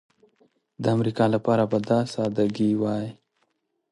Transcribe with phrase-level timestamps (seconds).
[0.83, 3.07] د امریکا لپاره به دا سادګي وای.